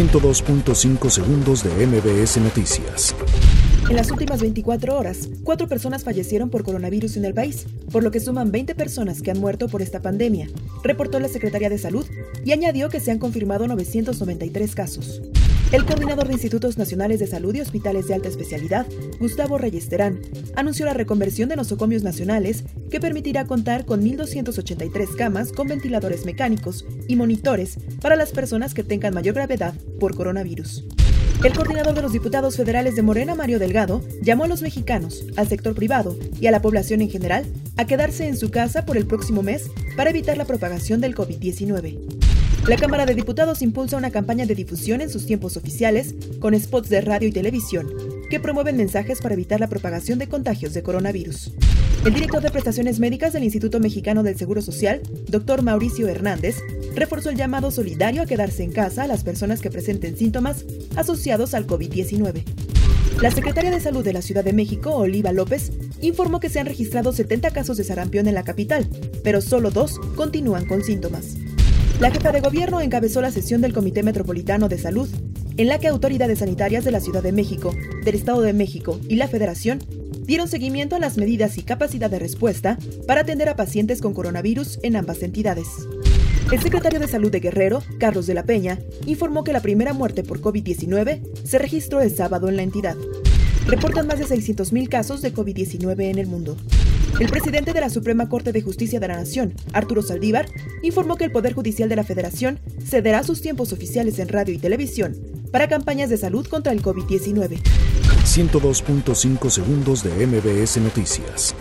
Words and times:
102.5 0.00 1.10
segundos 1.10 1.62
de 1.62 1.86
MBS 1.86 2.38
Noticias. 2.38 3.14
En 3.90 3.96
las 3.96 4.10
últimas 4.10 4.40
24 4.40 4.96
horas, 4.96 5.28
cuatro 5.44 5.68
personas 5.68 6.04
fallecieron 6.04 6.48
por 6.48 6.64
coronavirus 6.64 7.18
en 7.18 7.26
el 7.26 7.34
país, 7.34 7.66
por 7.92 8.02
lo 8.02 8.10
que 8.10 8.18
suman 8.18 8.50
20 8.50 8.74
personas 8.74 9.20
que 9.20 9.30
han 9.30 9.38
muerto 9.38 9.68
por 9.68 9.82
esta 9.82 10.00
pandemia, 10.00 10.48
reportó 10.82 11.20
la 11.20 11.28
Secretaría 11.28 11.68
de 11.68 11.76
Salud 11.76 12.06
y 12.42 12.52
añadió 12.52 12.88
que 12.88 12.98
se 12.98 13.10
han 13.10 13.18
confirmado 13.18 13.66
993 13.66 14.74
casos. 14.74 15.20
El 15.72 15.86
coordinador 15.86 16.26
de 16.26 16.32
Institutos 16.32 16.78
Nacionales 16.78 17.20
de 17.20 17.28
Salud 17.28 17.54
y 17.54 17.60
Hospitales 17.60 18.08
de 18.08 18.14
Alta 18.14 18.28
Especialidad, 18.28 18.86
Gustavo 19.20 19.56
Reyes 19.56 19.88
Terán, 19.88 20.20
anunció 20.56 20.84
la 20.84 20.94
reconversión 20.94 21.48
de 21.48 21.54
nosocomios 21.54 22.02
nacionales 22.02 22.64
que 22.90 22.98
permitirá 22.98 23.46
contar 23.46 23.84
con 23.84 24.02
1.283 24.02 25.14
camas 25.14 25.52
con 25.52 25.68
ventiladores 25.68 26.24
mecánicos 26.24 26.84
y 27.06 27.14
monitores 27.14 27.78
para 28.00 28.16
las 28.16 28.32
personas 28.32 28.74
que 28.74 28.82
tengan 28.82 29.14
mayor 29.14 29.36
gravedad 29.36 29.74
por 30.00 30.16
coronavirus. 30.16 30.86
El 31.44 31.52
coordinador 31.52 31.94
de 31.94 32.02
los 32.02 32.12
diputados 32.12 32.56
federales 32.56 32.96
de 32.96 33.02
Morena, 33.02 33.36
Mario 33.36 33.60
Delgado, 33.60 34.02
llamó 34.22 34.44
a 34.44 34.48
los 34.48 34.62
mexicanos, 34.62 35.24
al 35.36 35.46
sector 35.46 35.76
privado 35.76 36.18
y 36.40 36.48
a 36.48 36.50
la 36.50 36.62
población 36.62 37.00
en 37.00 37.10
general 37.10 37.46
a 37.76 37.86
quedarse 37.86 38.26
en 38.26 38.36
su 38.36 38.50
casa 38.50 38.84
por 38.84 38.96
el 38.96 39.06
próximo 39.06 39.44
mes 39.44 39.70
para 39.96 40.10
evitar 40.10 40.36
la 40.36 40.46
propagación 40.46 41.00
del 41.00 41.14
COVID-19. 41.14 42.39
La 42.66 42.76
Cámara 42.76 43.06
de 43.06 43.14
Diputados 43.14 43.62
impulsa 43.62 43.96
una 43.96 44.10
campaña 44.10 44.44
de 44.44 44.54
difusión 44.54 45.00
en 45.00 45.08
sus 45.08 45.26
tiempos 45.26 45.56
oficiales 45.56 46.14
con 46.40 46.58
spots 46.58 46.90
de 46.90 47.00
radio 47.00 47.26
y 47.28 47.32
televisión 47.32 47.88
que 48.28 48.38
promueven 48.38 48.76
mensajes 48.76 49.20
para 49.20 49.34
evitar 49.34 49.58
la 49.58 49.68
propagación 49.68 50.18
de 50.18 50.28
contagios 50.28 50.74
de 50.74 50.82
coronavirus. 50.82 51.52
El 52.04 52.14
director 52.14 52.42
de 52.42 52.50
prestaciones 52.50 53.00
médicas 53.00 53.32
del 53.32 53.44
Instituto 53.44 53.80
Mexicano 53.80 54.22
del 54.22 54.36
Seguro 54.36 54.62
Social, 54.62 55.00
doctor 55.28 55.62
Mauricio 55.62 56.06
Hernández, 56.06 56.58
reforzó 56.94 57.30
el 57.30 57.36
llamado 57.36 57.70
solidario 57.70 58.22
a 58.22 58.26
quedarse 58.26 58.62
en 58.62 58.72
casa 58.72 59.04
a 59.04 59.08
las 59.08 59.24
personas 59.24 59.60
que 59.60 59.70
presenten 59.70 60.16
síntomas 60.16 60.64
asociados 60.96 61.54
al 61.54 61.66
COVID-19. 61.66 62.44
La 63.20 63.30
secretaria 63.30 63.70
de 63.70 63.80
Salud 63.80 64.04
de 64.04 64.12
la 64.12 64.22
Ciudad 64.22 64.44
de 64.44 64.52
México, 64.52 64.94
Oliva 64.94 65.32
López, 65.32 65.72
informó 66.00 66.40
que 66.40 66.48
se 66.48 66.60
han 66.60 66.66
registrado 66.66 67.12
70 67.12 67.50
casos 67.50 67.76
de 67.76 67.84
sarampión 67.84 68.28
en 68.28 68.34
la 68.34 68.44
capital, 68.44 68.86
pero 69.24 69.40
solo 69.40 69.70
dos 69.70 69.98
continúan 70.14 70.66
con 70.66 70.84
síntomas. 70.84 71.36
La 72.00 72.10
jefa 72.10 72.32
de 72.32 72.40
gobierno 72.40 72.80
encabezó 72.80 73.20
la 73.20 73.30
sesión 73.30 73.60
del 73.60 73.74
Comité 73.74 74.02
Metropolitano 74.02 74.70
de 74.70 74.78
Salud, 74.78 75.06
en 75.58 75.68
la 75.68 75.78
que 75.78 75.86
autoridades 75.86 76.38
sanitarias 76.38 76.82
de 76.82 76.92
la 76.92 77.00
Ciudad 77.00 77.22
de 77.22 77.30
México, 77.30 77.74
del 78.06 78.14
Estado 78.14 78.40
de 78.40 78.54
México 78.54 78.98
y 79.06 79.16
la 79.16 79.28
Federación 79.28 79.80
dieron 80.22 80.48
seguimiento 80.48 80.96
a 80.96 80.98
las 80.98 81.18
medidas 81.18 81.58
y 81.58 81.62
capacidad 81.62 82.08
de 82.08 82.18
respuesta 82.18 82.78
para 83.06 83.20
atender 83.20 83.50
a 83.50 83.56
pacientes 83.56 84.00
con 84.00 84.14
coronavirus 84.14 84.78
en 84.82 84.96
ambas 84.96 85.22
entidades. 85.22 85.66
El 86.50 86.62
secretario 86.62 87.00
de 87.00 87.06
Salud 87.06 87.30
de 87.30 87.40
Guerrero, 87.40 87.82
Carlos 87.98 88.26
de 88.26 88.32
la 88.32 88.44
Peña, 88.44 88.78
informó 89.04 89.44
que 89.44 89.52
la 89.52 89.60
primera 89.60 89.92
muerte 89.92 90.22
por 90.22 90.40
COVID-19 90.40 91.20
se 91.44 91.58
registró 91.58 92.00
el 92.00 92.16
sábado 92.16 92.48
en 92.48 92.56
la 92.56 92.62
entidad. 92.62 92.96
Reportan 93.66 94.06
más 94.06 94.18
de 94.18 94.26
600.000 94.26 94.88
casos 94.88 95.22
de 95.22 95.32
COVID-19 95.32 96.10
en 96.10 96.18
el 96.18 96.26
mundo. 96.26 96.56
El 97.18 97.28
presidente 97.28 97.72
de 97.72 97.80
la 97.80 97.90
Suprema 97.90 98.28
Corte 98.28 98.52
de 98.52 98.62
Justicia 98.62 99.00
de 99.00 99.08
la 99.08 99.16
Nación, 99.16 99.54
Arturo 99.72 100.02
Saldívar, 100.02 100.46
informó 100.82 101.16
que 101.16 101.24
el 101.24 101.32
Poder 101.32 101.52
Judicial 101.52 101.88
de 101.88 101.96
la 101.96 102.04
Federación 102.04 102.60
cederá 102.82 103.22
sus 103.22 103.42
tiempos 103.42 103.72
oficiales 103.72 104.18
en 104.18 104.28
radio 104.28 104.54
y 104.54 104.58
televisión 104.58 105.16
para 105.52 105.68
campañas 105.68 106.10
de 106.10 106.16
salud 106.16 106.46
contra 106.46 106.72
el 106.72 106.82
COVID-19. 106.82 107.58
102.5 108.24 109.50
segundos 109.50 110.04
de 110.04 110.26
MBS 110.26 110.78
Noticias. 110.78 111.54